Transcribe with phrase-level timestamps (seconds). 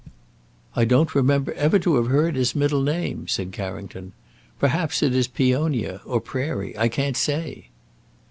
[0.75, 4.13] "I don't remember ever to have heard his middle name," said Carrington.
[4.57, 7.67] "Perhaps it is Peonia or Prairie; I can't say."